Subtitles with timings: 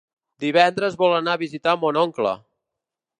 [0.43, 2.33] Divendres vol anar a visitar mon oncle.